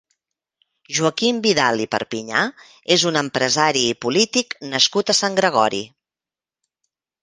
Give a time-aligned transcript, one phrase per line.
[0.99, 2.43] Joaquim Vidal i Perpiñà
[2.97, 5.89] és un empresari i polític nascut a Sant Gregori.